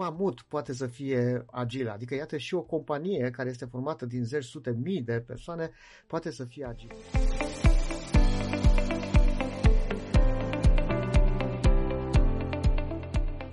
[0.00, 1.90] mamut poate să fie agilă.
[1.90, 5.70] Adică, iată, și o companie care este formată din zeci, sute, mii de persoane
[6.06, 6.94] poate să fie agilă.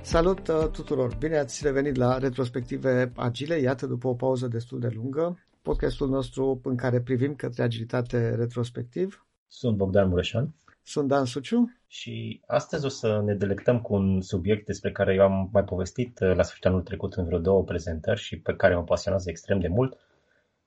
[0.02, 1.16] Salut uh, tuturor!
[1.16, 6.62] Bine ați revenit la Retrospective Agile, iată după o pauză destul de lungă, podcastul nostru
[6.64, 9.26] în care privim către agilitate retrospectiv.
[9.48, 10.54] Sunt Bogdan Mureșan.
[10.84, 11.77] Sunt Dan Suciu.
[11.88, 16.20] Și astăzi o să ne delectăm cu un subiect despre care eu am mai povestit
[16.20, 19.60] uh, la sfârșitul anul trecut în vreo două prezentări și pe care mă pasionează extrem
[19.60, 19.98] de mult,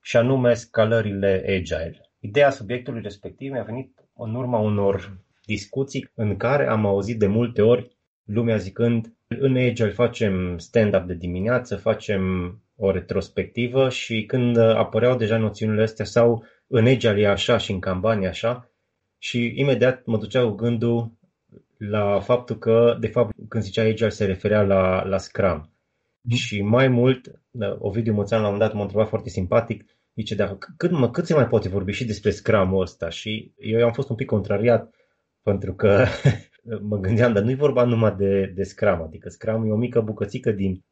[0.00, 2.10] și anume scalările agile.
[2.20, 7.62] Ideea subiectului respectiv mi-a venit în urma unor discuții în care am auzit de multe
[7.62, 12.22] ori lumea zicând în Agile facem stand-up de dimineață, facem
[12.76, 17.80] o retrospectivă și când apăreau deja noțiunile astea sau în Agile e așa și în
[17.80, 18.69] Kanban e așa
[19.22, 21.12] și imediat mă duceau gândul
[21.76, 25.72] la faptul că, de fapt, când zicea Agile se referea la, la Scrum.
[26.20, 26.36] Mm.
[26.36, 27.42] Și mai mult,
[27.78, 31.34] Ovidiu Moțan la un dat m-a întrebat foarte simpatic, zice, dar cât, mă, cât se
[31.34, 33.08] mai poate vorbi și despre Scrum-ul ăsta?
[33.08, 34.94] Și eu am fost un pic contrariat
[35.42, 36.04] pentru că
[36.90, 40.00] mă gândeam, dar nu e vorba numai de, de Scrum, adică Scrum e o mică
[40.00, 40.84] bucățică din,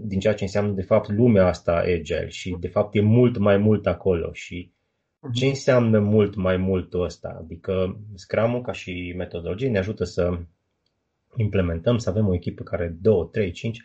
[0.00, 3.56] din ceea ce înseamnă de fapt lumea asta Agile și de fapt e mult mai
[3.56, 4.71] mult acolo și mhm.
[5.32, 7.36] Ce înseamnă mult mai mult ăsta?
[7.40, 10.38] Adică Scrum-ul ca și metodologie ne ajută să
[11.36, 13.80] implementăm, să avem o echipă care 2, 3, 5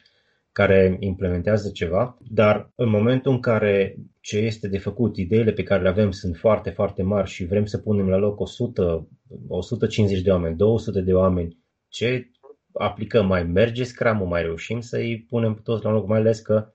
[0.51, 5.81] care implementează ceva, dar în momentul în care ce este de făcut, ideile pe care
[5.81, 9.07] le avem sunt foarte, foarte mari și vrem să punem la loc 100,
[9.47, 11.57] 150 de oameni, 200 de oameni,
[11.89, 12.31] ce
[12.73, 13.27] aplicăm?
[13.27, 16.73] Mai merge scrum mai reușim să-i punem toți la loc, mai ales că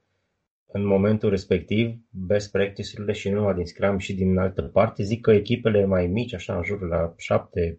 [0.73, 5.21] în momentul respectiv, best practice-urile și nu numai din Scrum și din altă parte, zic
[5.21, 7.79] că echipele mai mici, așa în jur la 7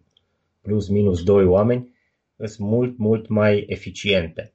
[0.60, 1.94] plus minus 2 oameni,
[2.36, 4.52] sunt mult, mult mai eficiente.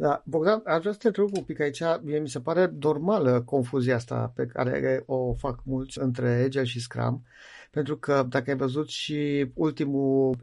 [0.00, 1.82] Da, Bogdan, aș vrea să te întreb un pic aici.
[2.02, 6.80] Mie mi se pare normală confuzia asta pe care o fac mulți între Agile și
[6.80, 7.22] Scrum.
[7.70, 10.36] Pentru că dacă ai văzut și ultimul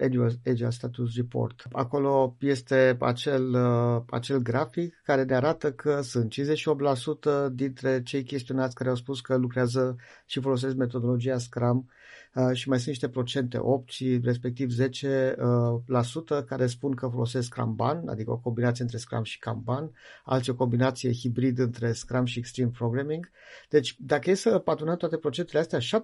[0.45, 7.49] Agile Status Report, acolo este acel, uh, acel grafic care ne arată că sunt 58%
[7.51, 9.95] dintre cei chestionați care au spus că lucrează
[10.25, 12.06] și folosesc metodologia Scrum Uh,
[12.53, 17.07] și mai sunt niște procente 8 și respectiv 10% uh, la sută care spun că
[17.07, 19.91] folosesc Kanban, adică o combinație între Scrum și Kanban,
[20.23, 23.31] alții o combinație hibrid între Scrum și Extreme Programming.
[23.69, 26.01] Deci, dacă e să patronăm toate procentele astea,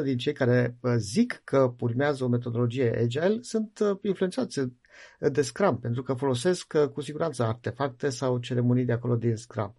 [0.00, 4.60] 75% din cei care uh, zic că urmează o metodologie agile sunt influențați
[5.18, 9.74] de Scrum, pentru că folosesc uh, cu siguranță artefacte sau ceremonii de acolo din Scrum.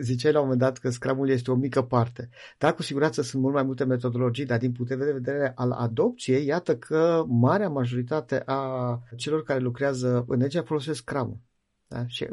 [0.00, 2.28] Ziceai la un moment dat că Scrumul este o mică parte.
[2.58, 6.46] Da, cu siguranță sunt mult mai multe metodologii, dar din punct de vedere al adopției,
[6.46, 11.40] iată că marea majoritate a celor care lucrează în Agile folosesc Scrum.
[11.88, 12.06] Da?
[12.06, 12.28] Și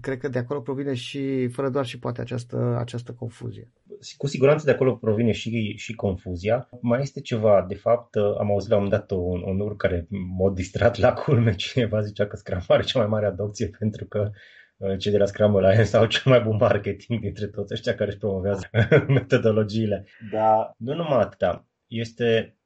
[0.00, 3.70] cred că de acolo provine și, fără doar și poate, această, această confuzie.
[4.16, 6.68] Cu siguranță de acolo provine și, și confuzia.
[6.80, 10.06] Mai este ceva, de fapt, am auzit la un moment dat un, un ur care
[10.08, 14.30] m-a distrat la culme, cineva zicea că Scrum are cea mai mare adopție pentru că
[14.76, 18.10] uh, cei de la Scrum Alliance au cel mai bun marketing dintre toți ăștia care
[18.10, 18.70] își promovează
[19.08, 20.06] metodologiile.
[20.32, 21.68] Dar nu numai atâta.
[21.86, 22.56] Este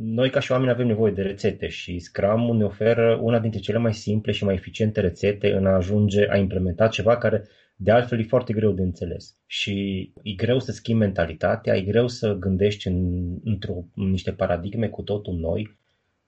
[0.00, 3.78] noi ca și oameni avem nevoie de rețete și Scrum ne oferă una dintre cele
[3.78, 7.48] mai simple și mai eficiente rețete în a ajunge a implementa ceva care
[7.80, 9.36] de altfel e foarte greu de înțeles.
[9.46, 14.88] Și e greu să schimbi mentalitatea, e greu să gândești în, într-o, în niște paradigme
[14.88, 15.78] cu totul noi.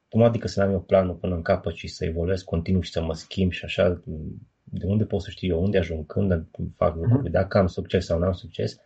[0.08, 3.02] Cum adică să n-am eu planul până în capăt și să evoluez continuu și să
[3.02, 4.02] mă schimb și așa,
[4.64, 6.46] de unde pot să știu eu, unde ajung, când
[6.76, 7.30] fac lucruri, mhm.
[7.30, 8.76] dacă am succes sau nu am succes.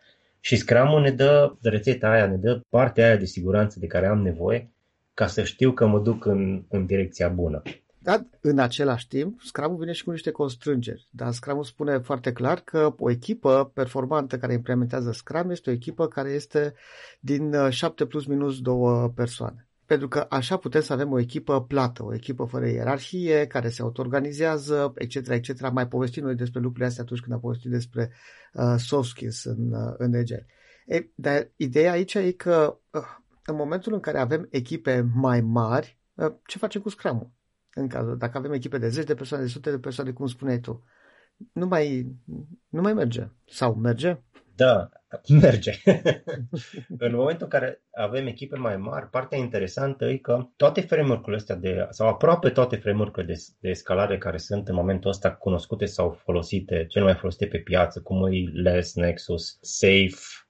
[0.40, 4.22] Și Scrum ne dă rețeta aia, ne dă partea aia de siguranță de care am
[4.22, 4.70] nevoie
[5.14, 7.62] ca să știu că mă duc în, în direcția bună.
[8.04, 11.08] Dar în același timp, Scrum vine și cu niște constrângeri.
[11.10, 16.08] Dar Scrum spune foarte clar că o echipă performantă care implementează Scrum este o echipă
[16.08, 16.74] care este
[17.20, 19.68] din 7 uh, plus minus 2 persoane.
[19.86, 23.82] Pentru că așa putem să avem o echipă plată, o echipă fără ierarhie, care se
[23.82, 25.70] auto-organizează, etc., etc.
[25.70, 28.12] Mai povestim noi despre lucrurile astea atunci când am povestit despre
[28.52, 30.46] uh, soft skills în, uh, în Agile.
[30.86, 33.02] E, dar ideea aici e că uh,
[33.44, 37.34] în momentul în care avem echipe mai mari, ă, ce facem cu scrum
[37.74, 40.60] În cazul, dacă avem echipe de 10 de persoane, de sute de persoane, cum spuneai
[40.60, 40.84] tu,
[41.52, 42.16] nu mai,
[42.68, 43.28] nu mai merge.
[43.46, 44.18] Sau merge?
[44.56, 44.88] Da,
[45.28, 45.72] merge.
[46.98, 51.56] în momentul în care avem echipe mai mari, partea interesantă e că toate framework-urile astea
[51.56, 56.10] de, sau aproape toate framework-urile de, de escalare care sunt în momentul ăsta cunoscute sau
[56.10, 60.43] folosite, cel mai folosite pe piață, cum e Less, Nexus, Safe,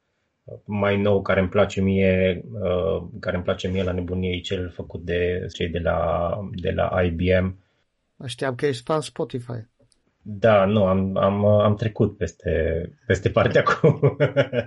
[0.65, 4.71] mai nou care îmi place mie, uh, care îmi place mie la nebunie, e cel
[4.71, 7.59] făcut de cei de la, de la IBM.
[8.27, 9.67] Știam că ești fan Spotify.
[10.23, 14.01] Da, nu, am, am, am trecut peste, peste partea cu...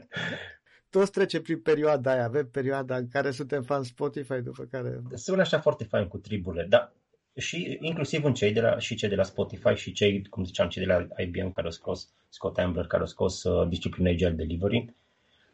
[0.90, 5.02] Toți trecem prin perioada aia, avem perioada în care suntem fan Spotify, după care...
[5.14, 6.94] Sună așa foarte fain cu triburile, dar
[7.36, 10.68] și inclusiv în cei de la, și cei de la Spotify și cei, cum ziceam,
[10.68, 14.30] cei de la IBM care au scos, Scott Ambler, care au scos uh, disciplina Agile
[14.30, 14.96] Delivery,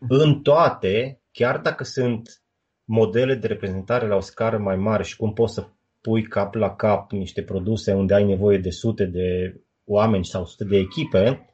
[0.07, 2.43] în toate, chiar dacă sunt
[2.83, 5.67] modele de reprezentare la o scară mai mare și cum poți să
[6.01, 10.63] pui cap la cap niște produse unde ai nevoie de sute de oameni sau sute
[10.63, 11.47] de echipe,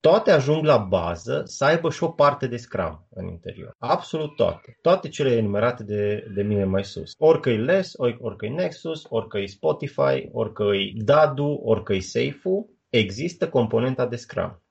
[0.00, 3.74] toate ajung la bază să aibă și o parte de Scrum în interior.
[3.78, 4.78] Absolut toate.
[4.80, 7.12] Toate cele enumerate de, de mine mai sus.
[7.18, 12.50] Orică e LES, orică e Nexus, orică e Spotify, orică e Dadu, orică e Safe,
[12.88, 14.63] există componenta de Scrum.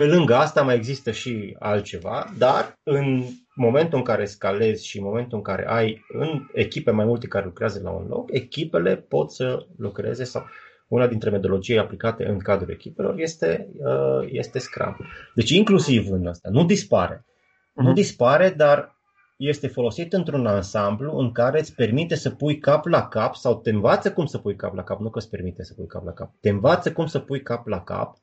[0.00, 5.04] Pe lângă asta mai există și altceva, dar în momentul în care scalezi și în
[5.04, 9.32] momentul în care ai în echipe mai multe care lucrează la un loc, echipele pot
[9.32, 10.44] să lucreze sau
[10.88, 14.96] una dintre metodologii aplicate în cadrul echipelor este, uh, este Scrum.
[15.34, 17.16] Deci inclusiv în asta, nu dispare.
[17.16, 17.74] Uh-huh.
[17.74, 17.94] Nu mhm.
[17.94, 18.96] dispare, dar
[19.36, 23.70] este folosit într-un ansamblu în care îți permite să pui cap la cap sau te
[23.70, 26.12] învață cum să pui cap la cap, nu că îți permite să pui cap la
[26.12, 28.16] cap, te învață cum să pui cap la cap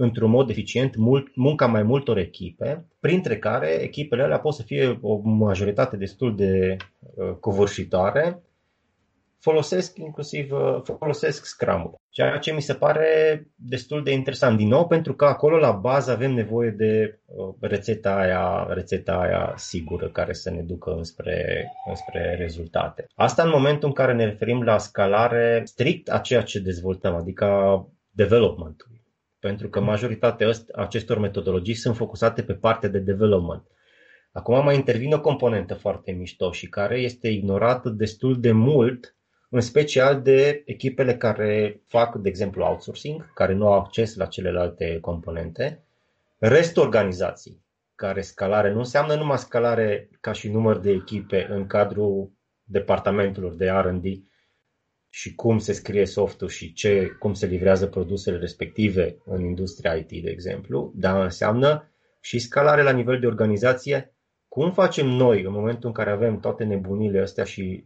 [0.00, 4.98] într-un mod eficient mult, munca mai multor echipe, printre care echipele alea pot să fie
[5.02, 8.42] o majoritate destul de uh, covârșitoare,
[9.38, 13.06] folosesc inclusiv uh, folosesc Scrum-ul, ceea ce mi se pare
[13.54, 14.56] destul de interesant.
[14.56, 19.52] Din nou, pentru că acolo la bază avem nevoie de uh, rețeta aia, rețeta aia
[19.56, 23.06] sigură care să ne ducă înspre, înspre rezultate.
[23.14, 27.46] Asta în momentul în care ne referim la scalare strict a ceea ce dezvoltăm, adică
[28.10, 28.82] development
[29.40, 33.62] pentru că majoritatea acestor metodologii sunt focusate pe partea de development.
[34.32, 39.16] Acum mai intervine o componentă foarte mișto și care este ignorată destul de mult,
[39.48, 44.98] în special de echipele care fac, de exemplu, outsourcing, care nu au acces la celelalte
[45.00, 45.82] componente,
[46.38, 47.62] restul organizației,
[47.94, 52.30] care scalare nu înseamnă numai scalare ca și număr de echipe în cadrul
[52.64, 54.04] departamentelor de R&D,
[55.18, 60.08] și cum se scrie softul și ce, cum se livrează produsele respective în industria IT,
[60.08, 64.14] de exemplu, dar înseamnă și scalare la nivel de organizație.
[64.48, 67.84] Cum facem noi în momentul în care avem toate nebunile astea și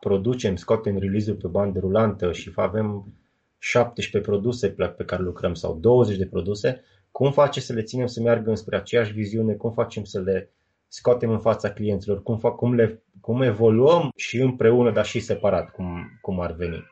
[0.00, 3.14] producem, scoatem release-ul pe bandă rulantă și avem
[3.58, 8.20] 17 produse pe care lucrăm sau 20 de produse, cum facem să le ținem să
[8.20, 10.52] meargă înspre aceeași viziune, cum facem să le
[10.92, 15.70] scoatem în fața clienților, cum, fac, cum, le, cum evoluăm și împreună, dar și separat,
[15.70, 16.84] cum, cum ar veni.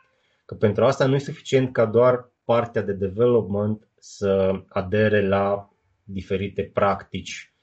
[0.44, 5.70] Că pentru asta nu e suficient ca doar partea de development să adere la
[6.05, 7.55] diferite practici.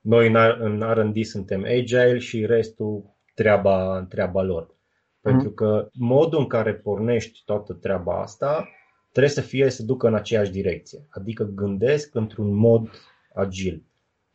[0.00, 4.74] Noi în R&D suntem agile și restul treaba, treaba lor.
[5.20, 5.54] Pentru mhm.
[5.54, 8.68] că modul în care pornești toată treaba asta
[9.12, 11.06] trebuie să fie să ducă în aceeași direcție.
[11.08, 12.90] Adică gândesc într-un mod
[13.34, 13.82] agil.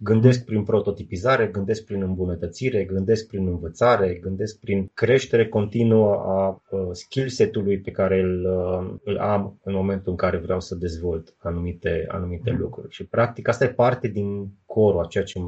[0.02, 6.62] Gândesc prin prototipizare, gândesc prin îmbunătățire, gândesc prin învățare, gândesc prin creștere continuă a
[6.92, 8.46] skill set-ului pe care îl,
[9.04, 12.58] îl am în momentul în care vreau să dezvolt anumite, anumite mm.
[12.58, 12.94] lucruri.
[12.94, 15.40] Și practic asta e parte din corul a ceea ce,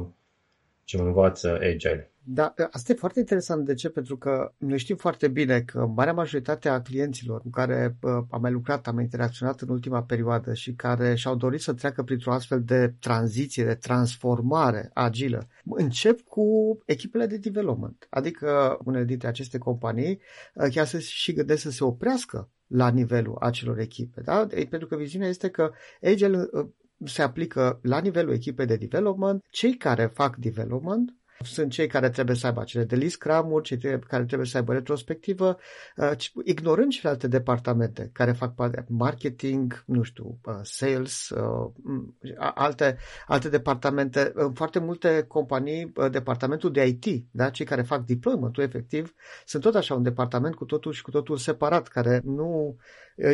[0.84, 2.11] ce mă învață Agile.
[2.24, 3.64] Da, asta e foarte interesant.
[3.64, 3.88] De ce?
[3.88, 7.96] Pentru că noi știm foarte bine că marea majoritate a clienților cu care
[8.30, 12.32] am mai lucrat, am interacționat în ultima perioadă și care și-au dorit să treacă printr-o
[12.32, 18.06] astfel de tranziție, de transformare agilă, încep cu echipele de development.
[18.10, 20.20] Adică unele dintre aceste companii
[20.70, 24.20] chiar să și gândesc să se oprească la nivelul acelor echipe.
[24.20, 24.46] Da?
[24.68, 25.70] Pentru că viziunea este că
[26.02, 26.48] Agile
[27.04, 32.36] se aplică la nivelul echipei de development, cei care fac development sunt cei care trebuie
[32.36, 35.58] să aibă acele de list cramuri, cei care trebuie să aibă retrospectivă,
[35.96, 36.10] uh,
[36.44, 41.70] ignorând celelalte departamente care fac parte marketing, nu știu, uh, sales, uh,
[42.54, 42.96] alte,
[43.26, 44.32] alte departamente.
[44.34, 49.74] În foarte multe companii, departamentul de IT, da, cei care fac deployment-ul efectiv, sunt tot
[49.74, 52.76] așa un departament cu totul și cu totul separat, care nu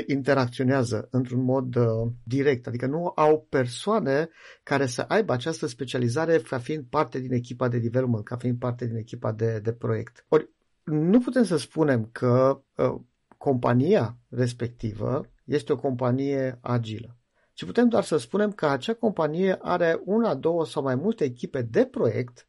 [0.06, 1.76] interacționează într-un mod
[2.22, 4.28] direct, adică nu au persoane
[4.62, 8.86] care să aibă această specializare ca fiind parte din echipa de development, ca fiind parte
[8.86, 10.24] din echipa de, de proiect.
[10.28, 10.50] Ori
[10.84, 12.94] nu putem să spunem că uh,
[13.38, 17.16] compania respectivă este o companie agilă,
[17.52, 21.62] ci putem doar să spunem că acea companie are una, două sau mai multe echipe
[21.62, 22.48] de proiect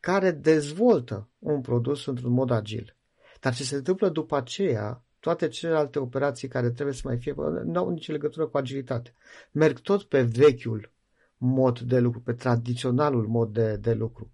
[0.00, 2.96] care dezvoltă un produs într-un mod agil.
[3.40, 7.34] Dar ce se întâmplă după aceea toate celelalte operații care trebuie să mai fie,
[7.64, 9.14] nu au nicio legătură cu agilitate.
[9.52, 10.92] Merg tot pe vechiul
[11.36, 14.30] mod de lucru, pe tradiționalul mod de, de lucru.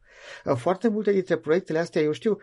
[0.55, 2.39] Foarte multe dintre proiectele astea, eu știu,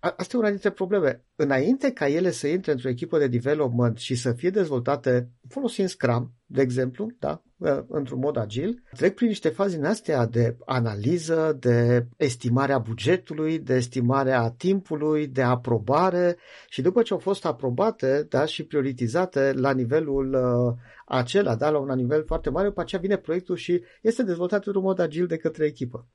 [0.00, 1.24] asta e una dintre probleme.
[1.36, 6.32] Înainte ca ele să intre într-o echipă de development și să fie dezvoltate folosind Scrum,
[6.46, 7.42] de exemplu, da,
[7.88, 13.74] într-un mod agil, trec prin niște faze din astea de analiză, de estimarea bugetului, de
[13.74, 16.36] estimarea timpului, de aprobare
[16.68, 20.74] și după ce au fost aprobate da, și prioritizate la nivelul uh,
[21.06, 24.84] acela, da, la un nivel foarte mare, după aceea vine proiectul și este dezvoltat într-un
[24.84, 26.06] mod agil de către echipă.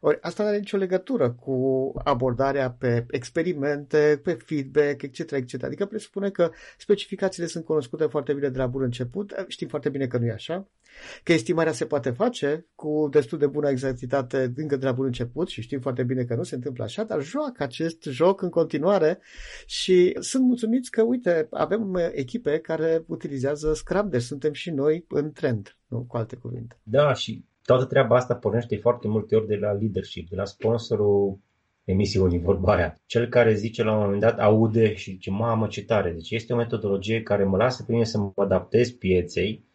[0.00, 5.62] Ori asta nu are nicio legătură cu abordarea pe experimente, pe feedback, etc., etc.
[5.62, 10.06] Adică presupune că specificațiile sunt cunoscute foarte bine de la bun început, știm foarte bine
[10.06, 10.68] că nu e așa,
[11.22, 15.48] că estimarea se poate face cu destul de bună exactitate încă de la bun început
[15.48, 19.18] și știm foarte bine că nu se întâmplă așa, dar joacă acest joc în continuare
[19.66, 25.32] și sunt mulțumiți că, uite, avem echipe care utilizează Scrum, deci suntem și noi în
[25.32, 26.80] trend, nu cu alte cuvinte.
[26.82, 31.38] Da, și toată treaba asta pornește foarte multe ori de la leadership, de la sponsorul
[31.84, 32.94] emisiunii, vorba aia.
[33.06, 36.12] Cel care zice la un moment dat, aude și zice, mamă ce tare.
[36.12, 39.67] Deci este o metodologie care mă lasă pe mine să mă adaptez pieței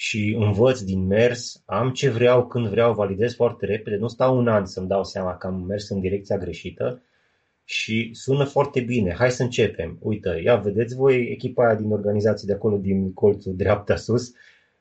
[0.00, 4.48] și învăț din mers, am ce vreau când vreau, validez foarte repede, nu stau un
[4.48, 7.02] an să-mi dau seama că am mers în direcția greșită
[7.64, 9.14] și sună foarte bine.
[9.14, 9.98] Hai să începem.
[10.00, 14.32] Uite, ia vedeți voi echipa aia din organizație de acolo, din colțul dreapta sus,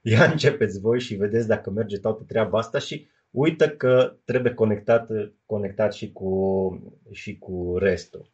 [0.01, 5.09] ia începeți voi și vedeți dacă merge toată treaba asta și uită că trebuie conectat,
[5.45, 8.29] conectat și, cu, și cu restul.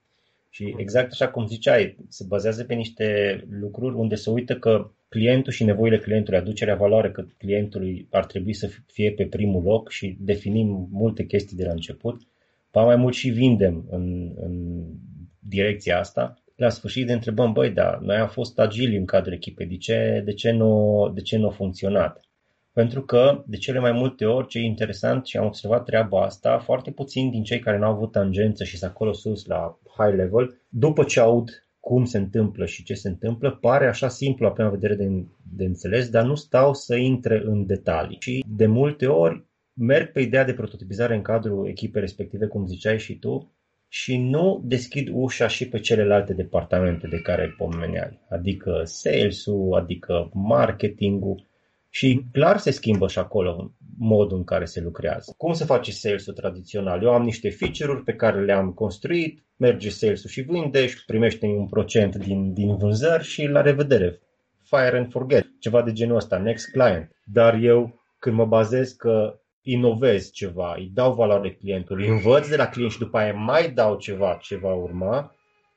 [0.49, 5.51] Și exact așa cum ziceai, se bazează pe niște lucruri unde se uită că clientul
[5.51, 10.17] și nevoile clientului, aducerea valoare că clientului ar trebui să fie pe primul loc și
[10.19, 12.21] definim multe chestii de la început.
[12.71, 14.83] Pa mai mult și vindem în, în
[15.39, 19.65] direcția asta la sfârșit ne întrebăm, băi, da, noi am fost agili în cadrul echipei,
[19.65, 22.21] de ce, de ce, nu, de ce nu a funcționat?
[22.73, 26.59] Pentru că, de cele mai multe ori, ce e interesant și am observat treaba asta,
[26.59, 30.57] foarte puțin din cei care n-au avut tangență și sunt acolo sus la high level,
[30.69, 34.69] după ce aud cum se întâmplă și ce se întâmplă, pare așa simplu la prima
[34.69, 35.25] vedere de,
[35.55, 38.17] de înțeles, dar nu stau să intre în detalii.
[38.19, 42.99] Și de multe ori merg pe ideea de prototipizare în cadrul echipei respective, cum ziceai
[42.99, 43.51] și tu,
[43.87, 51.47] și nu deschid ușa și pe celelalte departamente de care pomeneai, adică sales-ul, adică marketing-ul
[51.95, 55.33] și clar se schimbă și acolo modul în care se lucrează.
[55.37, 57.03] Cum se face sales-ul tradițional?
[57.03, 61.67] Eu am niște feature-uri pe care le-am construit, merge sales-ul și vinde și primește un
[61.67, 64.19] procent din, din vânzări și la revedere.
[64.63, 67.11] Fire and forget, ceva de genul ăsta, next client.
[67.25, 72.67] Dar eu când mă bazez că inovez ceva, îi dau valoare clientului, învăț de la
[72.67, 75.35] client și după aia mai dau ceva ce va urma,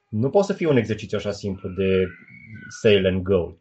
[0.08, 2.06] nu poate să fie un exercițiu așa simplu de
[2.80, 3.52] sale and go.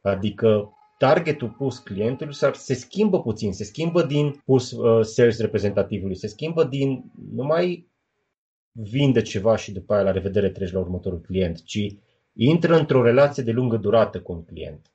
[0.00, 6.26] Adică targetul pus clientului se schimbă puțin, se schimbă din pus uh, sales reprezentativului, se
[6.26, 7.90] schimbă din nu mai
[8.72, 11.86] vinde ceva și după aia la revedere treci la următorul client, ci
[12.32, 14.92] intră într-o relație de lungă durată cu un client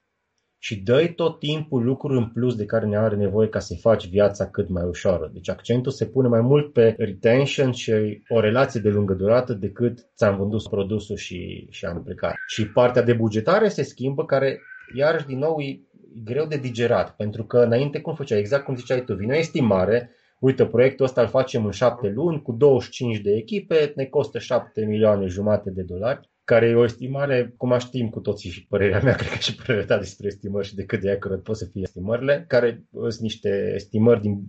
[0.58, 4.08] și dă tot timpul lucruri în plus de care ne are nevoie ca să-i faci
[4.08, 5.30] viața cât mai ușoară.
[5.34, 7.92] Deci accentul se pune mai mult pe retention și
[8.28, 12.34] o relație de lungă durată decât ți-am vândut produsul și, și am plecat.
[12.48, 14.60] Și partea de bugetare se schimbă, care
[14.96, 15.80] iarăși din nou e
[16.24, 20.12] greu de digerat, pentru că înainte cum făceai, exact cum ziceai tu, vine o estimare,
[20.40, 24.86] uite, proiectul ăsta îl facem în șapte luni cu 25 de echipe, ne costă 7
[24.86, 29.16] milioane jumate de dolari care e o estimare, cum știm cu toții și părerea mea,
[29.20, 31.82] cred că și părerea ta despre estimări și de cât de accurate pot să fie
[31.82, 34.44] estimările, care sunt niște estimări din,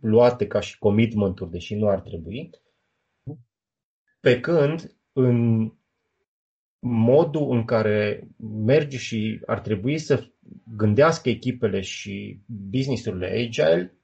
[0.00, 2.50] luate ca și commitment-uri, deși nu ar trebui.
[4.20, 5.68] Pe când, în
[6.86, 8.28] modul în care
[8.64, 10.31] merge și ar trebui să
[10.76, 13.96] gândească echipele și businessurile agile,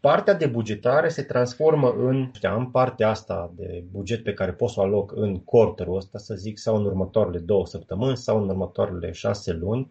[0.00, 4.80] Partea de bugetare se transformă în, în partea asta de buget pe care pot să
[4.80, 9.12] o aloc în quarterul ăsta, să zic, sau în următoarele două săptămâni sau în următoarele
[9.12, 9.90] șase luni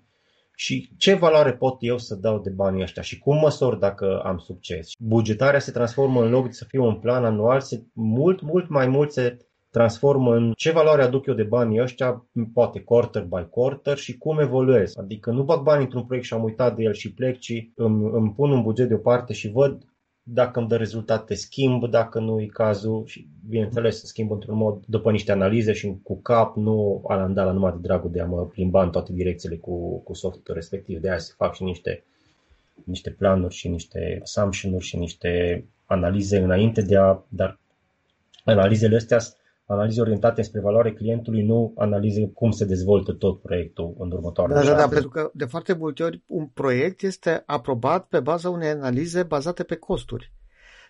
[0.55, 4.37] și ce valoare pot eu să dau de banii ăștia și cum măsor dacă am
[4.37, 4.89] succes.
[4.99, 8.87] Bugetarea se transformă în loc de să fie un plan anual, se, mult, mult mai
[8.87, 9.37] mult se
[9.75, 14.39] transformă în ce valoare aduc eu de banii ăștia, poate quarter by quarter și cum
[14.39, 14.97] evoluez.
[14.97, 18.09] Adică nu bag bani într-un proiect și am uitat de el și plec, ci îmi,
[18.11, 19.83] îmi pun un buget deoparte și văd
[20.23, 24.83] dacă îmi dă rezultate, schimb, dacă nu e cazul și bineînțeles să schimb într-un mod
[24.85, 28.83] după niște analize și cu cap, nu alandala numai de dragul de a mă plimba
[28.83, 30.99] în toate direcțiile cu, cu softul respectiv.
[30.99, 32.03] De aia se fac și niște,
[32.83, 37.59] niște planuri și niște assumption-uri și niște analize înainte de a, dar
[38.43, 39.19] analizele astea
[39.65, 44.65] analize orientate spre valoare clientului, nu analize cum se dezvoltă tot proiectul în următoarele da,
[44.65, 48.69] da, da, pentru că de foarte multe ori un proiect este aprobat pe baza unei
[48.69, 50.33] analize bazate pe costuri.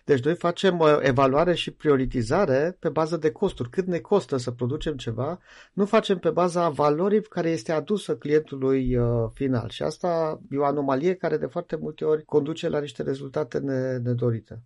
[0.04, 3.70] Deci noi facem uh, evaluare și prioritizare pe bază de costuri.
[3.70, 5.38] Cât ne costă să producem ceva,
[5.72, 9.68] nu facem pe baza valorii care este adusă clientului uh, final.
[9.68, 13.58] Și asta e o anomalie care de foarte multe ori conduce la niște rezultate
[14.02, 14.62] nedorite.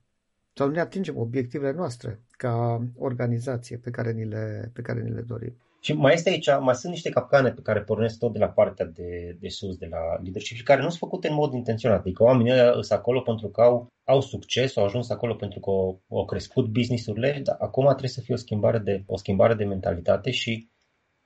[0.52, 5.10] Sau nu ne atingem obiectivele noastre ca organizație pe care ni le, pe care ni
[5.10, 5.56] le dorim.
[5.82, 8.86] Și mai este aici, mai sunt niște capcane pe care pornesc tot de la partea
[8.86, 12.00] de, de sus, de la leadership și care nu sunt făcute în mod intenționat.
[12.00, 15.70] Adică oamenii ăia sunt acolo pentru că au, au succes, au ajuns acolo pentru că
[15.70, 19.64] au, au crescut business-urile, dar acum trebuie să fie o schimbare de, o schimbare de
[19.64, 20.68] mentalitate și,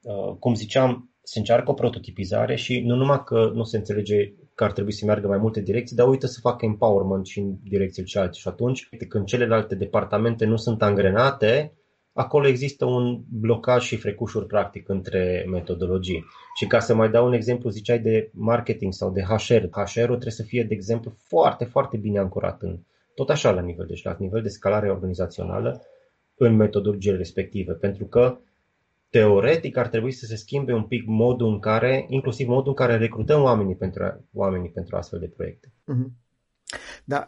[0.02, 4.64] uh, cum ziceam, se încearcă o prototipizare și nu numai că nu se înțelege că
[4.64, 8.08] ar trebui să meargă mai multe direcții, dar uită să facă empowerment și în direcțiile
[8.08, 8.36] cealaltă.
[8.38, 11.72] Și atunci, când celelalte departamente nu sunt angrenate,
[12.12, 16.24] acolo există un blocaj și frecușuri practic între metodologii.
[16.56, 19.64] Și ca să mai dau un exemplu, ziceai de marketing sau de HR.
[19.70, 22.78] HR-ul trebuie să fie, de exemplu, foarte, foarte bine ancorat în
[23.14, 25.82] tot așa la nivel, deci la nivel de scalare organizațională
[26.36, 28.38] în metodologiile respective, pentru că
[29.14, 32.96] teoretic ar trebui să se schimbe un pic modul în care, inclusiv modul în care
[32.96, 35.68] recrutăm oamenii pentru, oamenii pentru astfel de proiecte.
[35.68, 36.22] Uh-huh.
[37.04, 37.24] Da,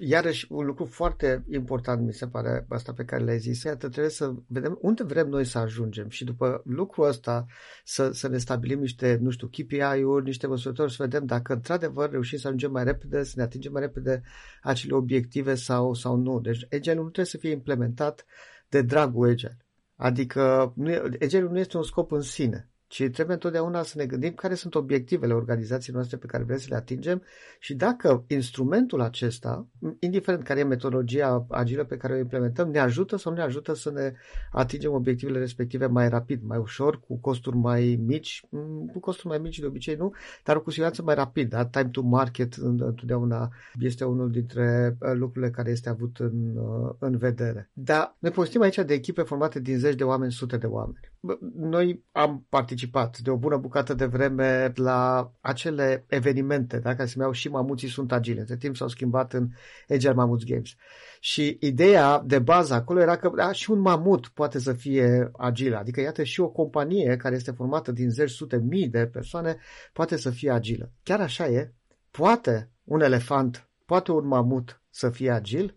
[0.00, 3.62] iarăși un lucru foarte important mi se pare asta pe care le-ai zis.
[3.62, 7.46] Iată, trebuie să vedem unde vrem noi să ajungem și după lucrul ăsta
[7.84, 12.38] să, să ne stabilim niște, nu știu, KPI-uri, niște măsurători, să vedem dacă într-adevăr reușim
[12.38, 14.22] să ajungem mai repede, să ne atingem mai repede
[14.62, 16.40] acele obiective sau, sau nu.
[16.40, 18.24] Deci Agile nu trebuie să fie implementat
[18.68, 19.65] de dragul Agile.
[19.96, 24.06] Adică nu e, Agile nu este un scop în sine ci trebuie întotdeauna să ne
[24.06, 27.22] gândim care sunt obiectivele organizației noastre pe care vrem să le atingem
[27.58, 29.66] și dacă instrumentul acesta,
[29.98, 33.74] indiferent care e metodologia agilă pe care o implementăm, ne ajută sau nu ne ajută
[33.74, 34.12] să ne
[34.50, 39.38] atingem obiectivele respective mai rapid, mai ușor, cu costuri mai mici, mm, cu costuri mai
[39.38, 40.12] mici de obicei nu,
[40.44, 41.48] dar cu siguranță mai rapid.
[41.48, 41.66] Da?
[41.66, 43.50] Time to market întotdeauna
[43.80, 47.70] este unul dintre uh, lucrurile care este avut în, uh, în vedere.
[47.72, 51.14] Dar ne povestim aici de echipe formate din zeci de oameni, sute de oameni.
[51.54, 57.08] Noi am participat participat de o bună bucată de vreme la acele evenimente, da, care
[57.08, 58.40] se numeau și mamuții sunt agile.
[58.40, 59.48] Între timp s-au schimbat în
[59.88, 60.74] Agile Mammoth Games.
[61.20, 65.74] Și ideea de bază acolo era că da, și un mamut poate să fie agil.
[65.74, 69.56] Adică, iată, și o companie care este formată din zeci, sute, mii de persoane
[69.92, 70.90] poate să fie agilă.
[71.02, 71.72] Chiar așa e?
[72.10, 75.76] Poate un elefant, poate un mamut să fie agil?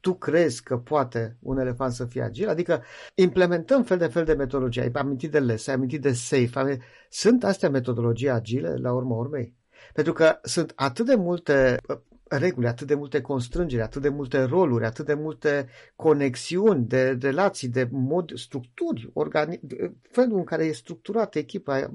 [0.00, 2.82] Tu crezi că poate un elefant să fie agil, adică
[3.14, 4.82] implementăm fel de fel de metodologii.
[4.82, 6.50] Ai amintit de LES, ai amintit de SAFE.
[6.58, 6.78] Ai...
[7.08, 9.54] Sunt astea metodologii agile la urma urmei?
[9.92, 11.76] Pentru că sunt atât de multe
[12.36, 17.68] reguli, atât de multe constrângeri, atât de multe roluri, atât de multe conexiuni de relații,
[17.68, 19.60] de mod, structuri, organi-
[20.10, 21.90] felul în care e structurată echipa,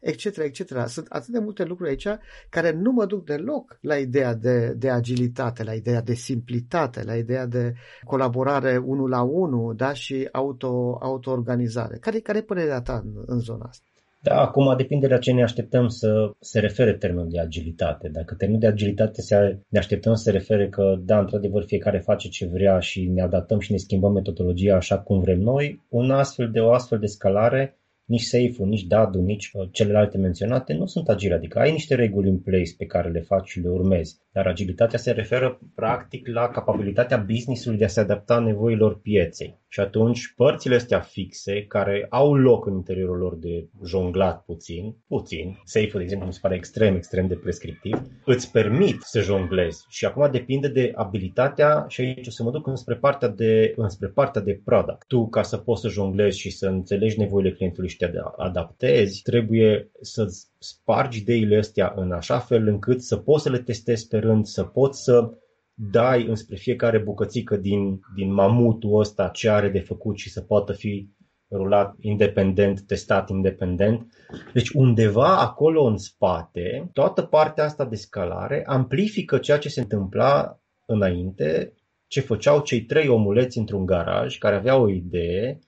[0.00, 0.86] etc., etc.
[0.86, 2.08] Sunt atât de multe lucruri aici
[2.48, 7.16] care nu mă duc deloc la ideea de, de agilitate, la ideea de simplitate, la
[7.16, 9.92] ideea de colaborare unul la unul da?
[9.92, 11.96] și auto, auto-organizare.
[12.00, 13.84] Care, care e părerea ta în, în zona asta?
[14.24, 18.08] Da, acum depinde de la ce ne așteptăm să se refere termenul de agilitate.
[18.08, 22.28] Dacă termenul de agilitate se, ne așteptăm să se refere că, da, într-adevăr, fiecare face
[22.28, 26.50] ce vrea și ne adaptăm și ne schimbăm metodologia așa cum vrem noi, un astfel
[26.50, 31.08] de o astfel de scalare nici safe nici dadu, nici uh, celelalte menționate nu sunt
[31.08, 34.46] agile, adică ai niște reguli în place pe care le faci și le urmezi, dar
[34.46, 39.62] agilitatea se referă practic la capabilitatea business-ului de a se adapta nevoilor pieței.
[39.68, 45.60] Și atunci părțile astea fixe, care au loc în interiorul lor de jonglat puțin, puțin,
[45.64, 49.84] safe de exemplu, mi se pare extrem, extrem de prescriptiv, îți permit să jonglezi.
[49.88, 54.08] Și acum depinde de abilitatea, și aici o să mă duc înspre partea de, înspre
[54.08, 55.06] partea de product.
[55.06, 59.90] Tu, ca să poți să jonglezi și să înțelegi nevoile clientului și te adaptezi, trebuie
[60.00, 60.26] să
[60.58, 64.62] spargi ideile astea în așa fel încât să poți să le testezi pe rând, să
[64.62, 65.30] poți să
[65.74, 70.72] dai înspre fiecare bucățică din, din mamutul ăsta ce are de făcut și să poată
[70.72, 71.08] fi
[71.50, 74.06] rulat independent, testat independent.
[74.52, 80.58] Deci undeva acolo în spate, toată partea asta de scalare amplifică ceea ce se întâmpla
[80.86, 81.72] înainte,
[82.06, 85.58] ce făceau cei trei omuleți într-un garaj care aveau o idee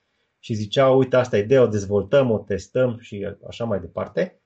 [0.47, 4.41] și ziceau, uite, asta e idee, o dezvoltăm, o testăm și așa mai departe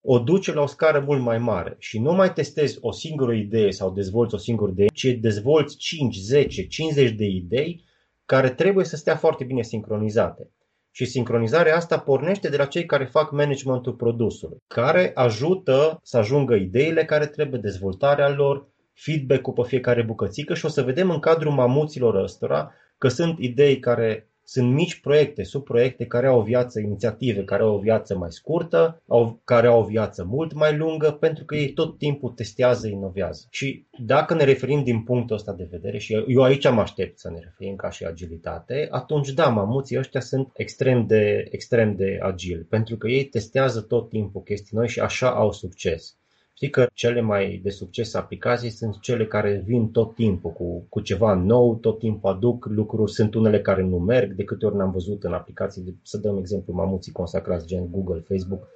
[0.00, 3.70] o duce la o scară mult mai mare și nu mai testezi o singură idee
[3.70, 7.84] sau dezvolți o singură idee, ci dezvolți 5, 10, 50 de idei
[8.24, 10.50] care trebuie să stea foarte bine sincronizate.
[10.90, 16.54] Și sincronizarea asta pornește de la cei care fac managementul produsului, care ajută să ajungă
[16.54, 21.52] ideile care trebuie, dezvoltarea lor, feedback-ul pe fiecare bucățică și o să vedem în cadrul
[21.52, 27.44] mamuților ăstora că sunt idei care sunt mici proiecte, subproiecte care au o viață, inițiative
[27.44, 31.44] care au o viață mai scurtă, au, care au o viață mult mai lungă, pentru
[31.44, 33.46] că ei tot timpul testează, inovează.
[33.50, 37.30] Și dacă ne referim din punctul ăsta de vedere, și eu aici am aștept să
[37.30, 42.62] ne referim ca și agilitate, atunci da, mamuții ăștia sunt extrem de, extrem de agili,
[42.62, 46.19] pentru că ei testează tot timpul chestii noi și așa au succes.
[46.60, 51.00] Știi că cele mai de succes aplicații sunt cele care vin tot timpul cu, cu
[51.00, 54.90] ceva nou, tot timpul aduc lucruri, sunt unele care nu merg, de câte ori n-am
[54.90, 58.66] văzut în aplicații, de, să dăm exemplu mamuții consacrați gen Google, Facebook,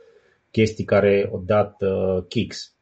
[0.51, 2.75] chestii care au dat uh, kicks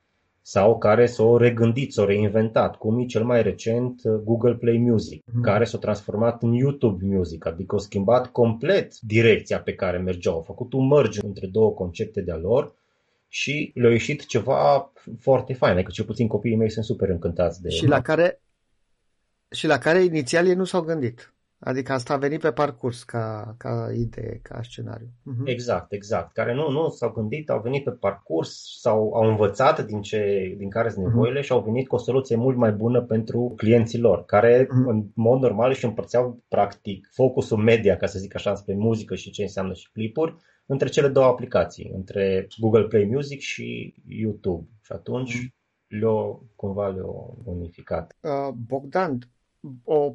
[0.42, 5.24] sau care s-au regândit, s-au reinventat, cum e cel mai recent uh, Google Play Music,
[5.32, 5.42] mm.
[5.42, 10.42] care s-a transformat în YouTube Music, adică au schimbat complet direcția pe care mergeau, au
[10.42, 12.80] făcut un merge între două concepte de-a lor
[13.34, 17.68] și le-a ieșit ceva foarte fain, adică cel puțin copiii mei sunt super încântați de
[17.68, 18.40] și la care
[19.50, 21.34] Și la care inițial ei nu s-au gândit.
[21.58, 25.06] Adică asta a venit pe parcurs ca, ca idee, ca scenariu.
[25.06, 25.44] Uh-huh.
[25.44, 26.32] Exact, exact.
[26.32, 30.70] Care nu, nu s-au gândit, au venit pe parcurs, sau au învățat din, ce, din
[30.70, 31.14] care sunt mhm.
[31.14, 31.44] nevoile uh-huh.
[31.44, 34.86] și au venit cu o soluție mult mai bună pentru clienții lor, care uh-huh.
[34.86, 39.30] în mod normal își împărțeau practic focusul media, ca să zic așa, spre muzică și
[39.30, 44.68] ce înseamnă și clipuri, între cele două aplicații, între Google Play Music și YouTube.
[44.80, 45.98] Și atunci mm.
[45.98, 48.16] le-o, cumva le-o unificat.
[48.20, 49.18] Uh, Bogdan,
[49.84, 50.14] o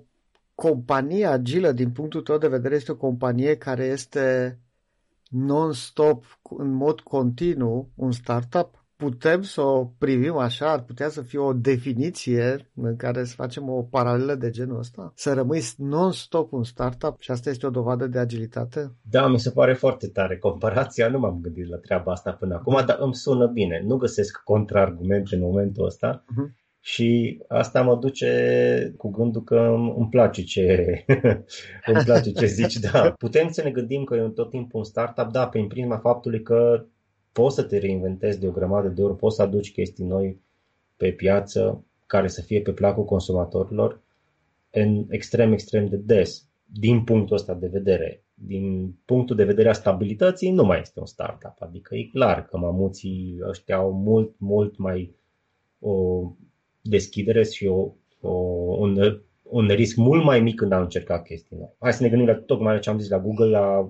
[0.55, 4.59] companie agilă, din punctul tău de vedere, este o companie care este
[5.29, 8.76] non-stop, în mod continuu, un startup?
[8.97, 13.69] Putem să o privim așa, ar putea să fie o definiție în care să facem
[13.69, 15.11] o paralelă de genul ăsta?
[15.15, 18.91] Să rămâi non-stop un startup și asta este o dovadă de agilitate?
[19.09, 20.37] Da, mi se pare foarte tare.
[20.37, 23.83] Comparația, nu m-am gândit la treaba asta până acum, dar îmi sună bine.
[23.85, 26.23] Nu găsesc contraargumente în momentul ăsta.
[26.23, 26.65] Uh-huh.
[26.79, 30.85] Și asta mă duce cu gândul că îmi place ce,
[31.93, 32.75] îmi place ce zici.
[32.75, 36.41] Da, putem să ne gândim că e tot timpul un startup, da, prin prisma faptului
[36.41, 36.85] că
[37.37, 40.41] poți să te reinventezi de o grămadă de ori, poți să aduci chestii noi
[40.95, 44.01] pe piață care să fie pe placul consumatorilor
[44.71, 48.23] în extrem, extrem de des, din punctul ăsta de vedere.
[48.33, 51.55] Din punctul de vedere a stabilității, nu mai este un startup.
[51.59, 55.15] Adică e clar că mamuții ăștia au mult, mult mai
[55.79, 56.23] o
[56.81, 58.31] deschidere și o, o,
[58.77, 61.75] un, un risc mult mai mic când au încercat chestii noi.
[61.79, 63.89] Hai să ne gândim la tocmai la ce am zis la Google, la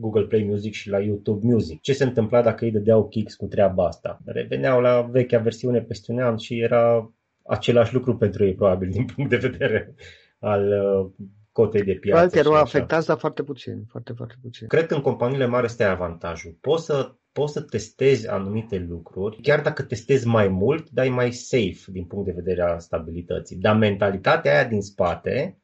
[0.00, 1.80] Google Play Music și la YouTube Music.
[1.80, 4.18] Ce se întâmpla dacă ei dădeau kicks cu treaba asta?
[4.24, 7.12] Reveneau la vechea versiune peste un an și era
[7.46, 9.94] același lucru pentru ei, probabil, din punct de vedere
[10.38, 12.26] al uh, cotei de piață.
[12.26, 14.66] Probabil erau afectați, dar foarte puțin, foarte, foarte puțin.
[14.66, 16.56] Cred că în companiile mari este avantajul.
[16.60, 21.32] Poți să, poți să testezi anumite lucruri, chiar dacă testezi mai mult, dar e mai
[21.32, 23.56] safe din punct de vedere al stabilității.
[23.56, 25.59] Dar mentalitatea aia din spate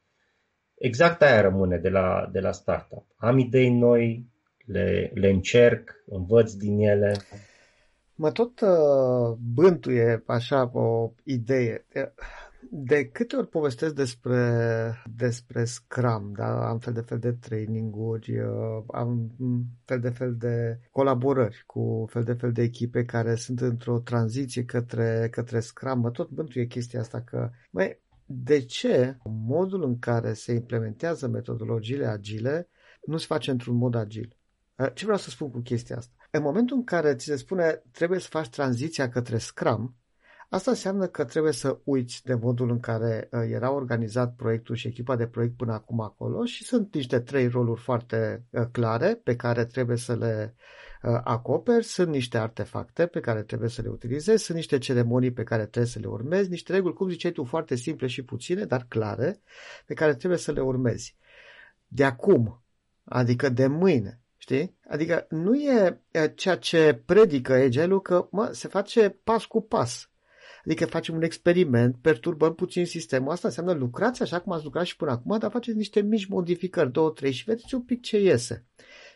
[0.77, 3.05] exact aia rămâne de la, de la startup.
[3.17, 4.25] Am idei noi,
[4.65, 7.15] le, le încerc, învăț din ele.
[8.15, 11.85] Mă tot uh, bântuie așa o idee.
[12.69, 14.41] De câte ori povestesc despre,
[15.15, 16.67] despre Scrum, da?
[16.69, 19.31] am fel de fel de traininguri, uh, am
[19.85, 24.63] fel de fel de colaborări cu fel de fel de echipe care sunt într-o tranziție
[24.63, 30.33] către, către Scrum, mă tot bântuie chestia asta că, măi, de ce modul în care
[30.33, 32.69] se implementează metodologiile agile
[33.05, 34.37] nu se face într-un mod agil.
[34.93, 36.13] Ce vreau să spun cu chestia asta?
[36.31, 39.95] În momentul în care ți se spune trebuie să faci tranziția către Scrum,
[40.49, 45.15] asta înseamnă că trebuie să uiți de modul în care era organizat proiectul și echipa
[45.15, 49.97] de proiect până acum acolo și sunt niște trei roluri foarte clare pe care trebuie
[49.97, 50.86] să le Uh,
[51.23, 55.61] acoperi, sunt niște artefacte pe care trebuie să le utilizezi, sunt niște ceremonii pe care
[55.61, 59.41] trebuie să le urmezi, niște reguli, cum ziceai tu, foarte simple și puține, dar clare,
[59.85, 61.15] pe care trebuie să le urmezi.
[61.87, 62.63] De acum,
[63.03, 64.77] adică de mâine, știi?
[64.89, 66.01] Adică nu e
[66.35, 70.09] ceea ce predică agile că mă, se face pas cu pas.
[70.65, 73.31] Adică facem un experiment, perturbăm puțin sistemul.
[73.31, 76.91] Asta înseamnă lucrați așa cum ați lucrat și până acum, dar faceți niște mici modificări,
[76.91, 78.65] două, trei și vedeți un pic ce iese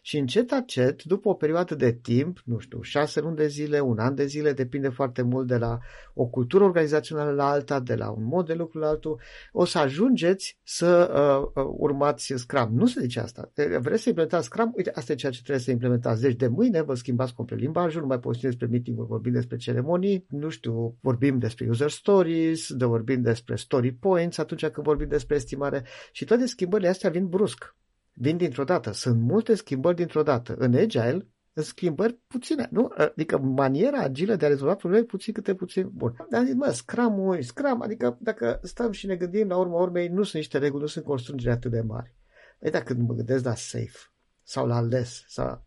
[0.03, 3.99] și încet, încet, după o perioadă de timp, nu știu, șase luni de zile, un
[3.99, 5.79] an de zile, depinde foarte mult de la
[6.13, 9.19] o cultură organizațională la alta, de la un mod de lucru la altul,
[9.51, 11.11] o să ajungeți să
[11.55, 12.75] uh, uh, urmați Scrum.
[12.75, 13.51] Nu se zice asta.
[13.79, 14.71] Vreți să implementați Scrum?
[14.75, 16.21] Uite, asta e ceea ce trebuie să implementați.
[16.21, 20.25] Deci de mâine vă schimbați complet limbajul, nu mai povestim despre meeting vorbim despre ceremonii,
[20.29, 25.35] nu știu, vorbim despre user stories, de vorbim despre story points atunci când vorbim despre
[25.35, 27.75] estimare și toate schimbările astea vin brusc
[28.13, 28.91] vin dintr-o dată.
[28.91, 30.55] Sunt multe schimbări dintr-o dată.
[30.57, 32.91] În Agile, în schimbări puține, nu?
[32.97, 35.89] Adică maniera agilă de a rezolva probleme puțin câte puțin.
[35.93, 36.15] Bun.
[36.29, 40.23] Dar zis, mă, scrum Scrum, adică dacă stăm și ne gândim la urma urmei, nu
[40.23, 42.15] sunt niște reguli, nu sunt constrângeri atât de mari.
[42.59, 43.97] Ei, dacă mă gândesc la safe
[44.43, 45.65] sau la less, sau,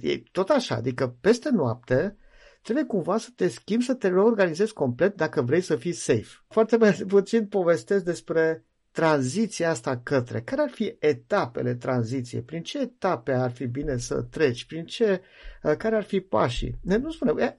[0.00, 2.16] e tot așa, adică peste noapte
[2.62, 6.44] trebuie cumva să te schimbi, să te reorganizezi complet dacă vrei să fii safe.
[6.48, 13.32] Foarte puțin povestesc despre tranziția asta către, care ar fi etapele tranziției, prin ce etape
[13.32, 15.20] ar fi bine să treci, prin ce,
[15.62, 16.78] uh, care ar fi pașii.
[16.82, 17.56] Nu spune,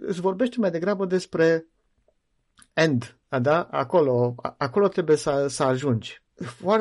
[0.00, 1.66] îți vorbește mai degrabă despre
[2.72, 3.62] end, da?
[3.70, 6.22] Acolo, acolo trebuie să, să ajungi.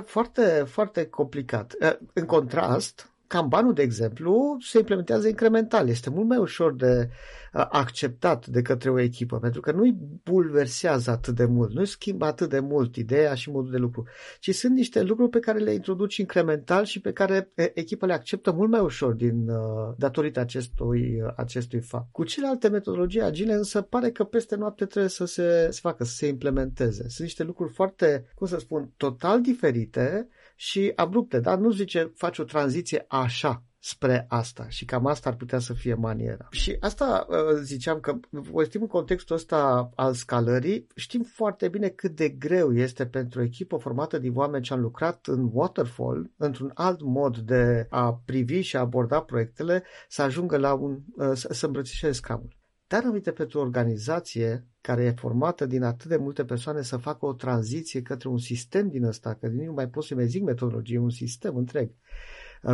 [0.06, 1.74] Foarte, foarte complicat.
[1.82, 5.90] Uh, în contrast, Kanbanul, de exemplu, se implementează incremental.
[5.90, 7.10] Este mult mai ușor de
[7.52, 12.50] acceptat de către o echipă, pentru că nu-i bulversează atât de mult, nu-i schimbă atât
[12.50, 14.08] de mult ideea și modul de lucru,
[14.40, 18.52] ci sunt niște lucruri pe care le introduci incremental și pe care echipa le acceptă
[18.52, 19.50] mult mai ușor din
[19.98, 22.12] datorită acestui, acestui fapt.
[22.12, 26.14] Cu celelalte metodologii agile însă pare că peste noapte trebuie să se să facă, să
[26.14, 27.02] se implementeze.
[27.02, 32.38] Sunt niște lucruri foarte, cum să spun, total diferite și abrupte, dar nu zice faci
[32.38, 36.48] o tranziție așa spre asta și cam asta ar putea să fie maniera.
[36.52, 38.20] Și asta uh, ziceam că
[38.66, 43.44] știm în contextul ăsta al scalării, știm foarte bine cât de greu este pentru o
[43.44, 48.60] echipă formată din oameni ce au lucrat în waterfall, într-un alt mod de a privi
[48.60, 52.48] și a aborda proiectele, să ajungă la un, uh, să îmbrățișeze scrum
[52.94, 57.26] dar aminte pentru o organizație care e formată din atât de multe persoane să facă
[57.26, 60.98] o tranziție către un sistem din ăsta, că nu mai pot să mai zic metodologie,
[60.98, 61.92] un sistem întreg,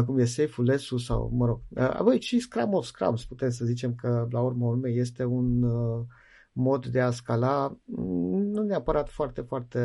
[0.06, 3.96] cum e Safe-ul, Lesu sau, mă rog, apoi și Scrum of Scrums, putem să zicem
[3.96, 6.06] că la urmă urmei este un uh,
[6.52, 9.82] mod de a scala mm, nu neapărat foarte, foarte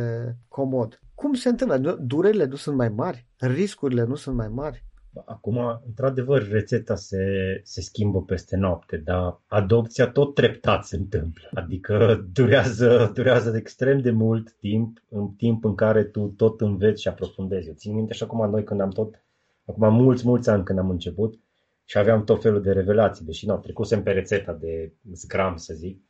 [0.48, 1.02] comod.
[1.14, 1.98] Cum se întâmplă?
[2.00, 3.28] Durerile nu sunt mai mari?
[3.36, 4.84] Riscurile nu sunt mai mari?
[5.24, 7.24] Acum, într-adevăr, rețeta se,
[7.62, 11.48] se schimbă peste noapte, dar adopția tot treptat se întâmplă.
[11.54, 17.08] Adică durează, durează extrem de mult timp, în timp în care tu tot înveți și
[17.08, 17.68] aprofundezi.
[17.68, 19.24] Eu țin minte și acum noi când am tot,
[19.64, 21.38] acum mulți, mulți ani când am început
[21.84, 26.00] și aveam tot felul de revelații, deși nu, trecusem pe rețeta de Scrum, să zic,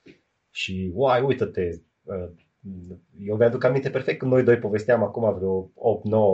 [0.50, 2.30] și uai, uită-te, uh,
[3.18, 5.70] eu mi-aduc aminte perfect când noi doi povesteam acum vreo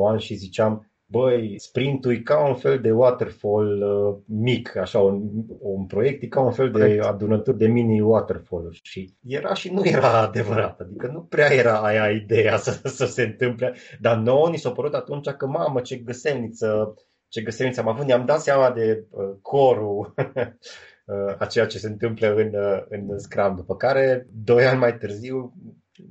[0.06, 4.98] 8-9 ani și ziceam băi, sprintul e ca un fel de waterfall uh, mic, așa,
[4.98, 5.28] un,
[5.60, 9.82] un proiect e ca un fel de adunături de mini waterfall și era și nu
[9.84, 14.56] era adevărat, adică nu prea era aia ideea să, să se întâmple, dar nouă ni
[14.56, 16.94] s-a părut atunci că, mamă, ce găselniță,
[17.28, 21.86] ce găselniță am avut, ne-am dat seama de uh, corul uh, a ceea ce se
[21.86, 25.52] întâmplă în, uh, în Scrum, după care, doi ani mai târziu,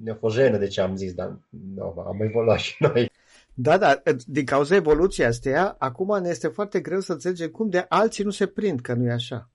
[0.04, 1.40] ne-a fost jenă de ce am zis, dar
[1.76, 3.10] nu, am evoluat și noi.
[3.62, 7.86] Da, da, din cauza evoluției astea, acum ne este foarte greu să înțelegem cum de
[7.90, 9.50] alții nu se prind că nu e așa.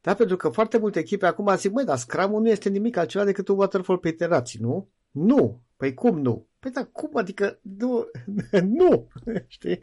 [0.00, 3.24] Da, pentru că foarte multe echipe acum zic, măi, dar scrum nu este nimic altceva
[3.24, 4.88] decât un waterfall pe iterații, nu?
[5.10, 5.62] Nu.
[5.76, 6.46] Păi cum nu?
[6.58, 8.06] Păi da, cum adică nu?
[8.78, 9.08] nu,
[9.46, 9.80] știi?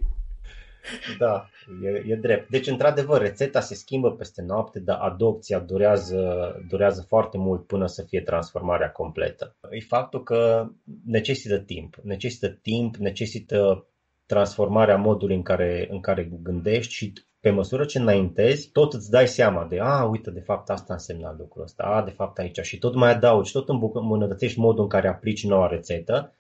[1.18, 1.50] Da,
[1.84, 2.50] e, e drept.
[2.50, 8.04] Deci, într-adevăr, rețeta se schimbă peste noapte, dar adopția durează, durează foarte mult până să
[8.04, 9.56] fie transformarea completă.
[9.70, 10.70] E faptul că
[11.06, 11.96] necesită timp.
[12.04, 13.88] Necesită timp, necesită
[14.26, 19.28] transformarea modului în care, în care gândești și pe măsură ce înaintezi, tot îți dai
[19.28, 22.78] seama de, a, uite, de fapt asta însemna lucrul ăsta, a, de fapt aici și
[22.78, 26.34] tot mai adaugi, tot îmbunătățești modul în care aplici noua rețetă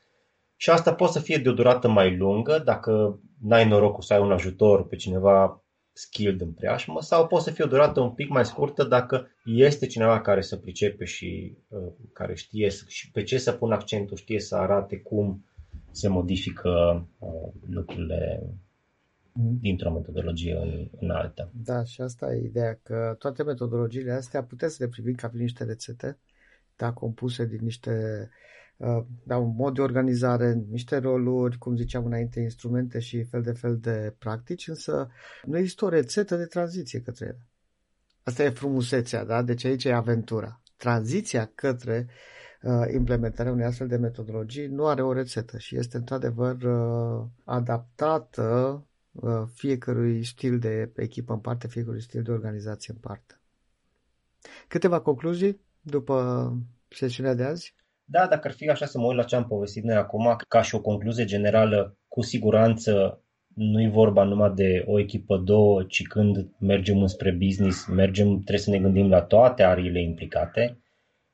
[0.56, 4.22] și asta poate să fie de o durată mai lungă, dacă n-ai norocul să ai
[4.22, 8.30] un ajutor pe cineva skilled în preajmă, sau poate să fie o durată un pic
[8.30, 13.38] mai scurtă dacă este cineva care să pricepe și uh, care știe și pe ce
[13.38, 15.46] să pun accentul, știe să arate cum
[15.92, 18.44] se modifică uh, lucrurile
[19.60, 21.50] dintr-o metodologie în, în alta.
[21.54, 25.64] Da, și asta e ideea, că toate metodologiile astea puteți să le privim ca niște
[25.64, 26.18] rețete,
[26.76, 27.92] da, compuse din niște
[28.22, 28.55] Uh,
[29.24, 33.78] da, un mod de organizare, niște roluri, cum ziceam înainte, instrumente și fel de fel
[33.78, 35.10] de practici, însă
[35.44, 37.48] nu există o rețetă de tranziție către ele.
[38.24, 39.42] Asta e frumusețea, da?
[39.42, 40.62] Deci aici e aventura.
[40.78, 42.08] Tranziția către
[42.62, 48.84] uh, implementarea unei astfel de metodologii nu are o rețetă și este într-adevăr uh, adaptată
[49.12, 53.40] uh, fiecărui stil de echipă în parte, fiecărui stil de organizație în parte.
[54.68, 56.52] Câteva concluzii după
[56.90, 57.76] sesiunea de azi?
[58.08, 60.62] Da, dacă ar fi așa să mă uit la ce am povestit noi acum, ca
[60.62, 63.20] și o concluzie generală, cu siguranță
[63.56, 68.58] nu e vorba numai de o echipă, două, ci când mergem înspre business, mergem, trebuie
[68.58, 70.80] să ne gândim la toate ariile implicate.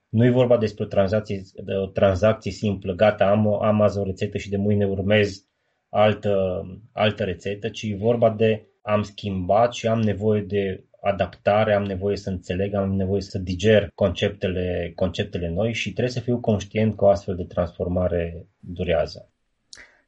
[0.09, 4.03] Nu e vorba despre o tranzacție, de o tranzacție simplă, gata, am, am azi o
[4.03, 5.45] rețetă și de mâine urmez
[5.89, 11.83] altă, altă rețetă, ci e vorba de am schimbat și am nevoie de adaptare, am
[11.83, 16.95] nevoie să înțeleg, am nevoie să diger conceptele, conceptele noi și trebuie să fiu conștient
[16.95, 19.29] că o astfel de transformare durează.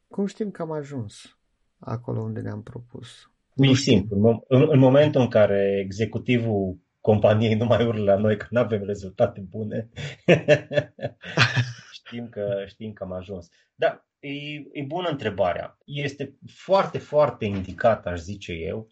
[0.08, 1.38] Cum știm că am ajuns?
[1.86, 3.32] acolo unde ne-am propus.
[3.56, 4.44] E simplu.
[4.48, 8.84] În, în momentul în care executivul companiei nu mai urlă la noi că nu avem
[8.84, 9.90] rezultate bune,
[11.98, 13.50] știm, că, știm că am ajuns.
[13.76, 14.30] Da, e,
[14.72, 15.78] e bună întrebarea.
[15.86, 18.88] Este foarte, foarte indicat, aș zice eu,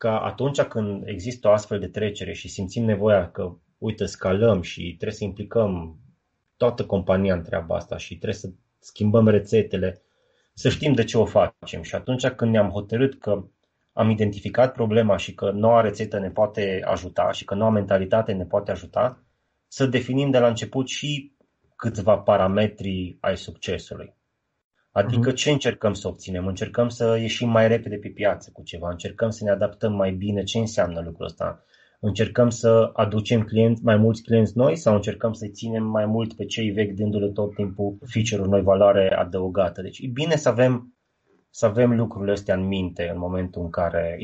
[0.00, 4.82] ca atunci când există o astfel de trecere și simțim nevoia că, uite, scalăm și
[4.82, 5.98] trebuie să implicăm
[6.56, 10.02] toată compania în treaba asta și trebuie să schimbăm rețetele,
[10.54, 11.82] să știm de ce o facem.
[11.82, 13.44] Și atunci când ne-am hotărât că
[13.92, 18.44] am identificat problema și că noua rețetă ne poate ajuta și că noua mentalitate ne
[18.44, 19.24] poate ajuta,
[19.68, 21.36] să definim de la început și
[21.76, 24.14] câțiva parametri ai succesului.
[24.92, 25.34] Adică uh-huh.
[25.34, 26.46] ce încercăm să obținem?
[26.46, 30.42] Încercăm să ieșim mai repede pe piață cu ceva, încercăm să ne adaptăm mai bine.
[30.42, 31.64] Ce înseamnă lucrul ăsta?
[32.00, 36.44] Încercăm să aducem clienți, mai mulți clienți noi sau încercăm să ținem mai mult pe
[36.44, 39.82] cei vechi dându-le tot timpul feature-uri noi, valoare adăugată.
[39.82, 40.94] Deci e bine să avem
[41.50, 44.18] să avem lucrurile astea în minte în momentul în care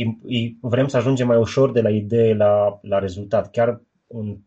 [0.60, 4.38] vrem să ajungem mai ușor de la idee la, la rezultat, chiar în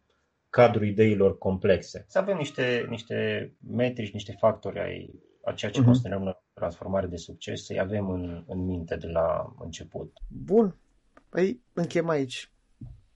[0.49, 2.05] cadrul ideilor complexe.
[2.07, 5.09] Să avem niște, niște metrici, niște factori ai
[5.43, 5.85] a ceea ce uh-huh.
[5.85, 10.17] considerăm o transformare de succes, să-i avem în, în minte de la început.
[10.27, 10.75] Bun.
[11.29, 12.51] Păi închem aici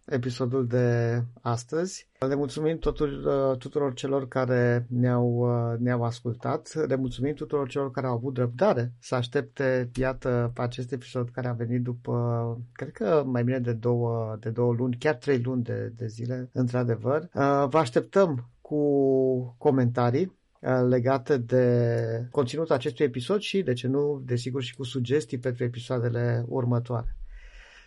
[0.06, 2.10] episodul de astăzi.
[2.28, 6.74] Le mulțumim totul, uh, tuturor celor care ne-au, uh, ne-au ascultat.
[6.88, 11.54] Le mulțumim tuturor celor care au avut răbdare să aștepte, iată, acest episod care a
[11.54, 15.94] venit după, cred că mai bine de două, de două luni, chiar trei luni de,
[15.96, 17.22] de zile, într-adevăr.
[17.22, 20.42] Uh, vă așteptăm cu comentarii
[20.88, 26.46] legate de conținutul acestui episod și, de ce nu, desigur și cu sugestii pentru episoadele
[26.48, 27.16] următoare.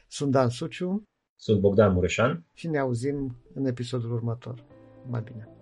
[0.08, 1.02] Sunt Dan Suciu.
[1.38, 2.44] Sunt Bogdan Mureșan.
[2.52, 4.64] Și ne auzim în episodul următor.
[5.08, 5.55] Mai bine!